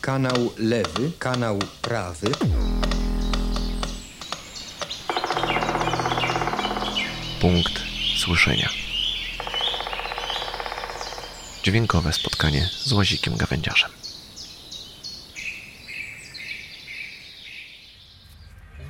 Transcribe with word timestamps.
kanał 0.00 0.52
lewy, 0.58 1.12
kanał 1.18 1.58
prawy. 1.82 2.26
Punkt 7.40 7.82
słyszenia. 8.16 8.68
Dźwiękowe 11.62 12.12
spotkanie 12.12 12.68
z 12.72 12.92
łazikiem 12.92 13.36
gawędziarzem. 13.36 13.90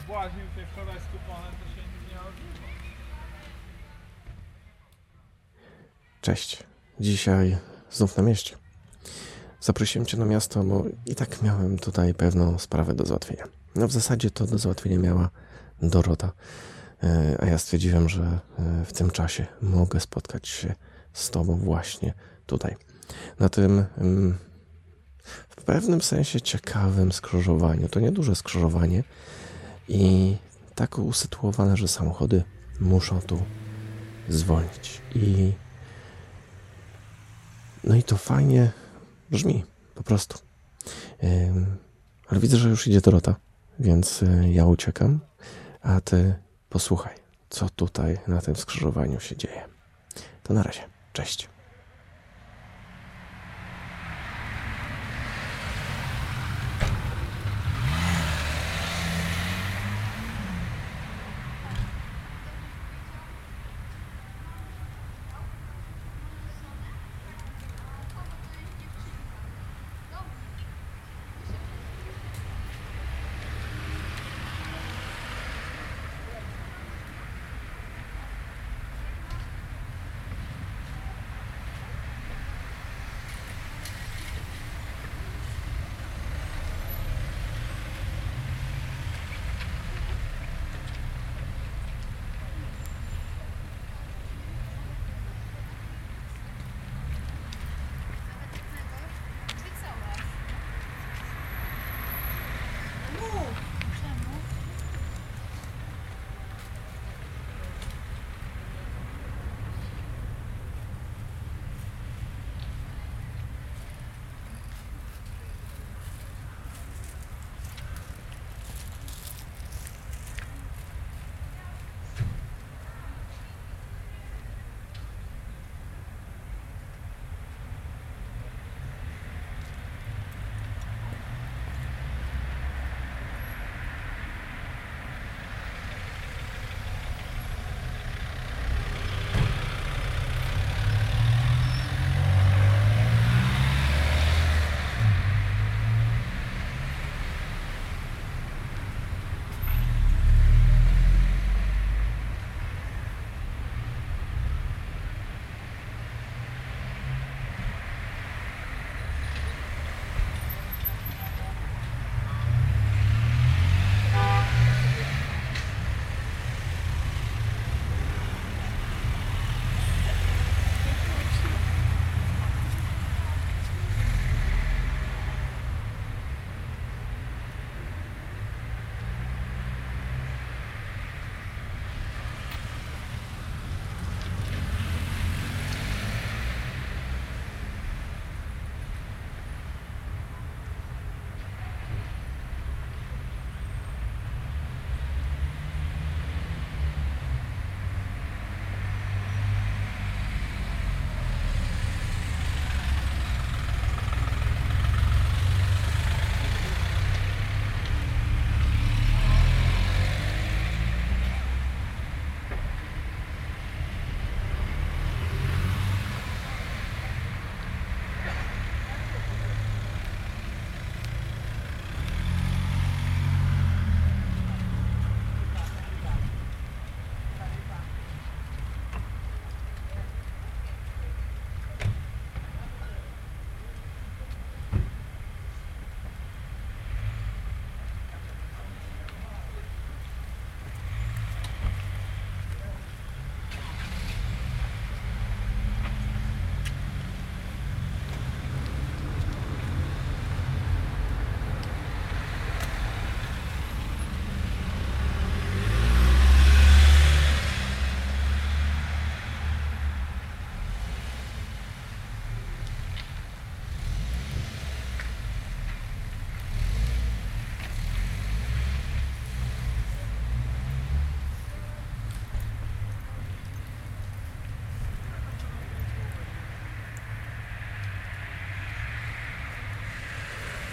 Zbłaźnił 0.04 0.46
się 0.46 0.66
wczoraj 0.72 0.96
z 1.00 1.04
kuponem, 1.12 1.52
to 1.52 1.66
się 1.74 1.82
nic 1.88 2.12
nie 2.12 2.20
odbywa. 2.20 2.66
Cześć. 6.20 6.58
Dzisiaj 7.00 7.58
znów 7.90 8.16
na 8.16 8.22
mieście. 8.22 8.59
Zaprosiłem 9.70 10.06
Cię 10.06 10.16
na 10.16 10.24
miasto, 10.24 10.64
bo 10.64 10.84
i 11.06 11.14
tak 11.14 11.42
miałem 11.42 11.78
tutaj 11.78 12.14
pewną 12.14 12.58
sprawę 12.58 12.94
do 12.94 13.06
załatwienia. 13.06 13.44
No 13.74 13.88
w 13.88 13.92
zasadzie 13.92 14.30
to 14.30 14.46
do 14.46 14.58
załatwienia 14.58 14.98
miała 14.98 15.30
Dorota, 15.82 16.32
E, 17.02 17.36
a 17.40 17.46
ja 17.46 17.58
stwierdziłem, 17.58 18.08
że 18.08 18.22
e, 18.58 18.84
w 18.84 18.92
tym 18.92 19.10
czasie 19.10 19.46
mogę 19.62 20.00
spotkać 20.00 20.48
się 20.48 20.74
z 21.12 21.30
Tobą 21.30 21.56
właśnie 21.56 22.14
tutaj. 22.46 22.76
Na 23.38 23.48
tym 23.48 23.84
mm, 23.98 24.38
w 25.48 25.62
pewnym 25.62 26.02
sensie 26.02 26.40
ciekawym 26.40 27.12
skrzyżowaniu. 27.12 27.88
To 27.88 28.00
nieduże 28.00 28.36
skrzyżowanie 28.36 29.04
i 29.88 30.36
tak 30.74 30.98
usytuowane, 30.98 31.76
że 31.76 31.88
samochody 31.88 32.42
muszą 32.80 33.20
tu 33.20 33.42
zwolnić. 34.28 35.00
I 35.14 35.52
no 37.84 37.94
i 37.94 38.02
to 38.02 38.16
fajnie 38.16 38.70
brzmi, 39.30 39.64
po 39.94 40.02
prostu. 40.02 40.38
Ale 42.28 42.40
widzę, 42.40 42.56
że 42.56 42.68
już 42.68 42.86
idzie 42.86 43.00
Dorota, 43.00 43.36
więc 43.78 44.22
y, 44.22 44.50
ja 44.52 44.66
uciekam, 44.66 45.20
a 45.82 46.00
ty 46.00 46.34
posłuchaj, 46.68 47.14
co 47.50 47.70
tutaj 47.70 48.18
na 48.26 48.40
tym 48.40 48.56
skrzyżowaniu 48.56 49.20
się 49.20 49.36
dzieje. 49.36 49.64
To 50.42 50.54
na 50.54 50.62
razie. 50.62 50.80
Cześć. 51.12 51.48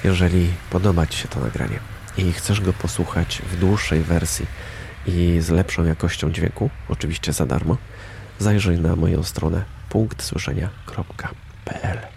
Jeżeli 0.07 0.53
podoba 0.69 1.07
Ci 1.07 1.17
się 1.17 1.27
to 1.27 1.39
nagranie 1.39 1.79
i 2.17 2.33
chcesz 2.33 2.61
go 2.61 2.73
posłuchać 2.73 3.41
w 3.51 3.59
dłuższej 3.59 4.03
wersji 4.03 4.45
i 5.07 5.37
z 5.41 5.49
lepszą 5.49 5.85
jakością 5.85 6.31
dźwięku, 6.31 6.69
oczywiście 6.89 7.33
za 7.33 7.45
darmo, 7.45 7.77
zajrzyj 8.39 8.79
na 8.79 8.95
moją 8.95 9.23
stronę 9.23 9.63
punktsłyszenia.pl. 9.89 12.16